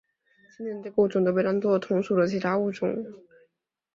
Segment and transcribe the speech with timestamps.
[0.57, 3.05] 先前这个物种都被当作同属的其他物种。